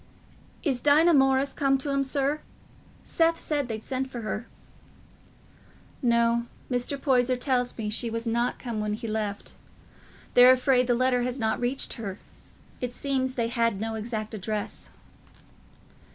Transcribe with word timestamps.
"Is 0.63 0.81
Dinah 0.81 1.13
Morris 1.13 1.53
come 1.53 1.77
to 1.77 1.91
'em, 1.91 2.03
sir? 2.03 2.39
Seth 3.03 3.39
said 3.39 3.67
they'd 3.67 3.83
sent 3.83 4.09
for 4.09 4.21
her." 4.21 4.47
"No. 6.01 6.47
Mr. 6.71 6.99
Poyser 6.99 7.35
tells 7.35 7.77
me 7.77 7.87
she 7.91 8.09
was 8.09 8.25
not 8.25 8.57
come 8.57 8.79
when 8.79 8.95
he 8.95 9.07
left. 9.07 9.53
They're 10.33 10.51
afraid 10.53 10.87
the 10.87 10.95
letter 10.95 11.21
has 11.21 11.37
not 11.37 11.59
reached 11.59 11.93
her. 11.97 12.17
It 12.81 12.95
seems 12.95 13.35
they 13.35 13.49
had 13.49 13.79
no 13.79 13.93
exact 13.93 14.33
address." 14.33 14.89